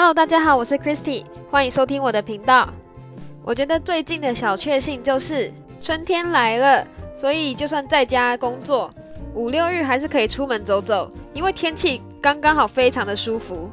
[0.00, 2.72] Hello，大家好，我是 Christy，欢迎收听我的频道。
[3.44, 8.90] 我觉得最近的小确幸就是春天来了，所以就算在家工作，
[9.34, 13.70] 五六日还是可以出门走走，因为天气刚刚好，非常的舒服。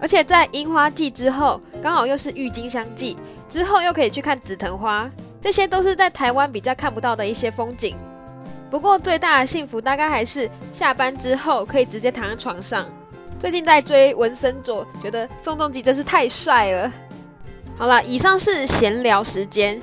[0.00, 3.14] 而且在樱花季之后，刚好又是郁金香季，
[3.46, 5.06] 之后又可以去看紫藤花，
[5.38, 7.94] 这些都是在台湾比较看不到的一些风景。
[8.70, 12.86] 不过最大的幸福大概还是下班之后可以直接躺在床上。
[13.38, 16.92] 最近在追文森佐，觉得宋仲基真是太帅了。
[17.76, 19.80] 好了，以上是闲聊时间。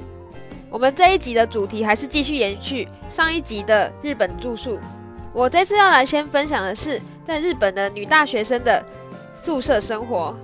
[0.70, 4.78] 我们这一集的主题还是继续延续上一集的日本住宿。
[5.34, 8.84] 我这次要来先分享的是在日本的女大学生的
[9.34, 10.36] 宿舍生活。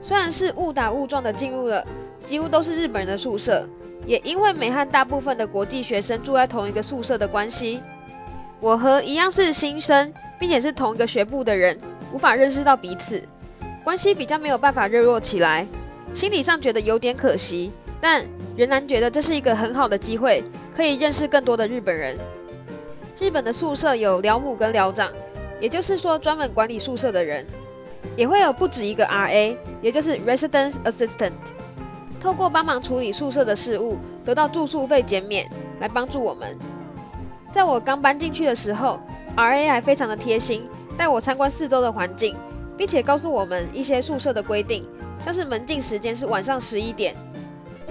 [0.00, 1.84] 虽然是误打误撞的进入了
[2.24, 3.68] 几乎都是日本人的宿舍，
[4.06, 7.80] 也因为美和大部分的国际学生住在同一个宿舍的关系，
[8.60, 11.76] 我和一样是新生，并且是同一个学部的人。
[12.14, 13.20] 无法认识到彼此，
[13.82, 15.66] 关系比较没有办法热络起来，
[16.14, 18.24] 心理上觉得有点可惜，但
[18.56, 20.44] 仍然觉得这是一个很好的机会，
[20.76, 22.16] 可以认识更多的日本人。
[23.18, 25.10] 日本的宿舍有寮母跟寮长，
[25.60, 27.44] 也就是说专门管理宿舍的人，
[28.16, 31.32] 也会有不止一个 RA，也就是 Residence Assistant，
[32.20, 36.56] 透过帮忙处理宿舍的事务，得到住宿费减免，来帮助我们。
[37.50, 39.00] 在我刚搬进去的时候
[39.36, 40.62] ，RA 还非常的贴心。
[40.96, 42.36] 带我参观四周的环境，
[42.76, 44.86] 并且告诉我们一些宿舍的规定，
[45.18, 47.14] 像是门禁时间是晚上十一点，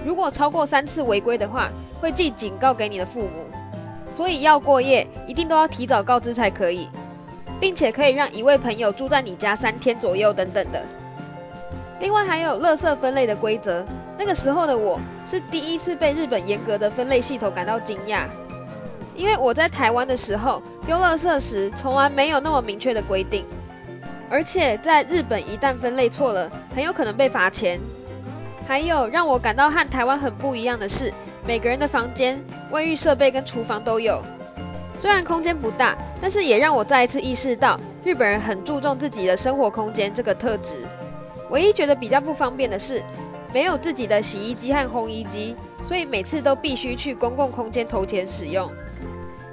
[0.06, 3.46] 如果超过三次违规的话，会寄警告给你的父母，
[4.14, 6.88] 所以要过夜一定都要提早告知才可以，
[7.59, 10.84] 并且可以让一位朋友住在你家三天左右等等的。
[12.00, 13.86] 另外还有垃圾分类的规则，
[14.18, 18.26] 那个时候的我是第一次被日本严格的分类系统感到惊讶。
[19.16, 23.45] 因为我在台湾的时候丢垃圾时，从来没有那么明确的规定，
[24.30, 27.80] 而且在日本一旦分类错了，很有可能被罚钱。
[28.66, 31.14] 还有让我感到和台湾很不一样的是，
[31.45, 32.41] 每个人的房间、
[32.72, 34.23] 卫浴设备跟厨房都有。
[34.96, 40.85] 虽然空间不大，但是也让我再一次意识到日本人很注重自己的生活空间这个特质。
[41.50, 43.03] 唯一觉得比较不方便的是，
[43.53, 48.69] 没有自己的洗衣机和烘衣机，所以每次都必须去公共空间投钱使用。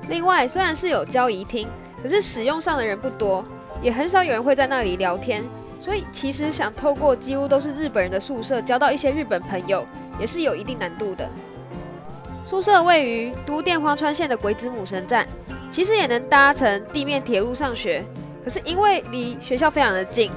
[0.09, 1.69] 另外，虽然是有交谊厅，
[2.03, 3.45] 可是使用上的人不多，
[3.83, 5.45] 也很少有人会在那里聊天，
[5.79, 9.87] 所以其实想透过几乎都是日本人的宿舍交到一些日本朋友，
[10.19, 11.29] 也是有一定难度的。
[12.43, 15.29] 宿舍位于都电荒川线的鬼子母神站，
[15.71, 18.03] 其实也能搭乘地面铁路上学，
[18.43, 20.31] 可是因为离学校非常的近，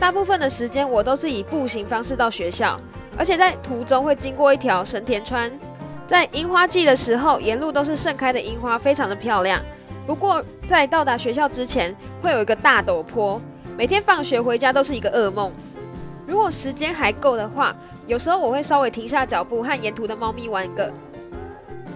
[0.00, 2.78] 大部分的时间我都是以步行方式到学校，
[3.18, 5.50] 而且在途中会经过一条神田川。
[6.06, 9.60] 在樱花季的时候，沿路都是盛开的樱花，非常的漂亮。
[10.06, 13.40] 不过在到达学校之前，会有一个大陡坡，
[13.76, 15.50] 每天放学回家都是一个噩梦。
[16.26, 17.74] 如果时间还够的话，
[18.06, 20.92] 有时候我会稍微停下脚步，和沿途的猫咪玩个。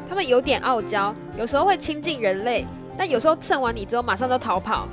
[0.09, 2.67] 它们有点傲娇，有时候会亲近人类，
[2.99, 4.89] 但有时候蹭完你之后马上都逃跑。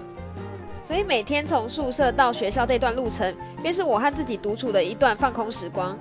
[0.84, 5.98] 所以每天从宿舍到学校这段路程，便是我和自己独处的一段放空时光。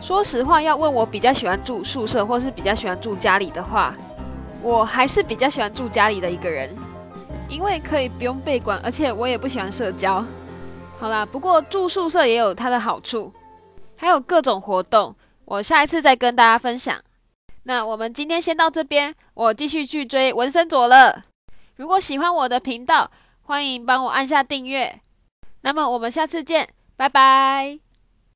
[0.00, 3.94] 说实话，要问我比较喜欢住宿舍，或是比较喜欢住家里的话，
[4.62, 6.74] 我还是比较喜欢住家里的一个人，
[7.48, 10.24] 因为可以不用被管，而且我也不喜欢社交。
[10.98, 13.32] 好啦，不过住宿舍也有它的好处，
[13.96, 16.98] 还有各种活动，我下一次再跟大家分享。
[17.64, 21.24] 那我们今天先到这边，我继续去追纹身佐了。
[21.76, 23.10] 如果喜欢我的频道，
[23.42, 25.00] 欢迎帮我按下订阅。
[25.60, 27.89] 那么我们下次见，拜拜。